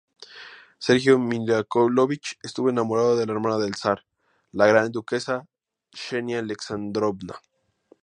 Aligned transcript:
Sergio 0.79 1.19
Mijáilovich 1.19 2.39
estuvo 2.41 2.71
enamorado 2.71 3.15
de 3.15 3.27
la 3.27 3.33
hermana 3.33 3.59
del 3.59 3.75
Zar, 3.75 4.03
la 4.51 4.65
Gran 4.65 4.91
Duquesa 4.91 5.45
Xenia 5.93 6.39
Aleksándrovna. 6.39 7.35